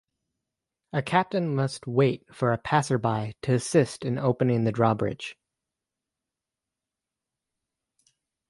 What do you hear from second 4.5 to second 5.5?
the drawbridge.